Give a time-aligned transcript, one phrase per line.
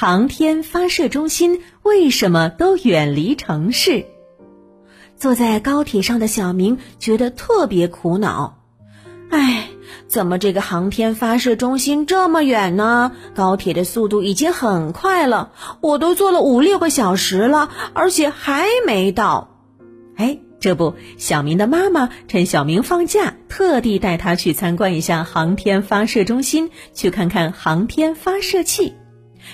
[0.00, 4.06] 航天发射中心为什么都远离城市？
[5.18, 8.56] 坐在高铁上的小明觉得特别苦恼。
[9.28, 9.68] 唉，
[10.08, 13.12] 怎么这个航天发射中心这么远呢？
[13.34, 15.52] 高铁的速度已经很快了，
[15.82, 19.58] 我都坐了五六个小时了，而且还没到。
[20.16, 28.94] 哎，这不，小明的妈妈趁小明放假，特地带他去参观一下航天发射中心，去看看航天发射器。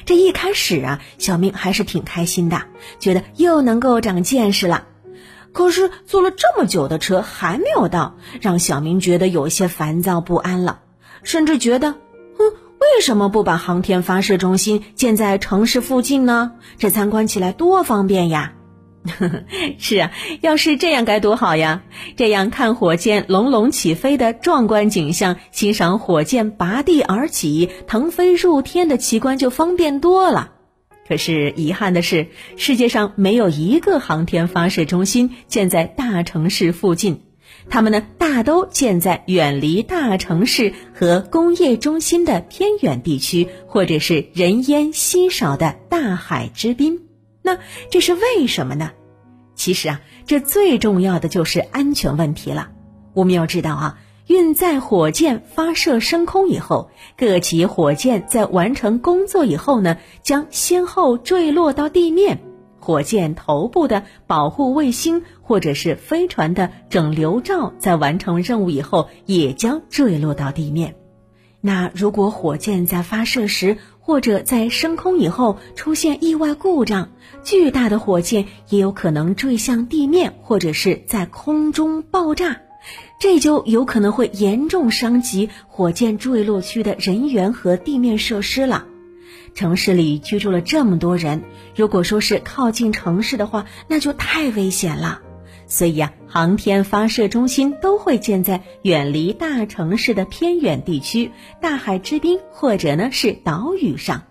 [0.05, 2.63] 这一开始啊，小明还是挺开心的，
[2.99, 4.85] 觉得又能够长见识了。
[5.53, 10.81] 可是坐了这么久的车还没有到，让小明觉得有些烦躁不安了，
[11.23, 12.45] 甚至觉得，哼，
[12.79, 16.53] 为什么不把航天发射中心建在城市附近呢？
[16.77, 18.53] 这参观起来多方便呀！
[19.79, 21.83] 是啊，要是这样该多好呀！
[22.17, 30.53] 这样看火箭隆隆起飞的壮观景象，欣赏火箭拔地而起、腾飞入天的奇观就方便多了。
[31.09, 32.27] 可是遗憾的是，
[32.57, 37.23] 世界上没有一个航天发射中心建在大城市附近，
[37.71, 47.06] 它们呢大都建在远离大城市和工业中心的偏远地区，或者是人烟稀少的大海之滨。
[47.47, 48.91] 那这是为什么呢？
[49.55, 52.71] 其实啊，这最重要的就是安全问题了。
[53.15, 62.41] 我们要知道啊，运载火箭发射升空以后，各级火箭在完成工作以后呢，将先后坠落到地面。
[62.81, 70.97] 火箭头部的保护卫星或者是飞船的整流罩，在完成任务以后，也将坠落到地面。
[71.61, 77.09] 那如果火箭在发射时，或者在升空以后出现意外故障，
[77.43, 82.61] 巨大的火箭也有可能坠向地面，或者是在空中爆炸，
[83.19, 88.87] 这就有可能会严重伤及火箭坠落区的人员和地面设施了。
[89.55, 91.43] 城市里居住了这么多人，
[91.75, 95.21] 如果说是靠近城市的话，那就太危险了。
[95.67, 104.23] 所以呀，航天发射中心都会建在远离大城市的偏远地区、大海之滨或者呢是岛屿上。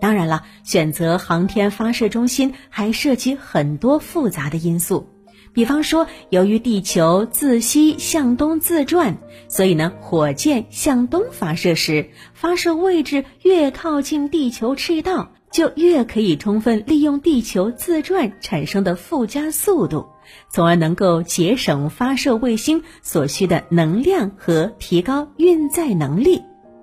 [0.00, 5.08] 当然了，选择航天发射中心还涉及很多复杂的因素，
[5.52, 9.18] 比方说，由于地球自西向东自转，
[9.48, 20.06] 所以呢，火箭向东发射时，发射位置越靠近地球赤道，就越可以充分利用地球自转产生的附加速度。
[20.52, 26.40] 从而能够节省发射卫星所需的能量和提高运载能力。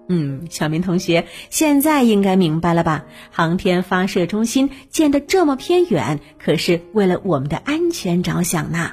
[0.09, 3.05] 嗯，小明同学现在应该明白了吧？
[3.31, 8.91] 航天发射中心建得这么偏远，可是为了我们的安全着想呢。